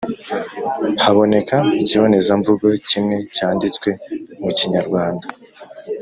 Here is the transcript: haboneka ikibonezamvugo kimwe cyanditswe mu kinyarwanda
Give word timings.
haboneka 1.03 1.57
ikibonezamvugo 1.81 2.65
kimwe 2.89 3.15
cyanditswe 3.35 3.89
mu 4.43 4.51
kinyarwanda 4.57 5.25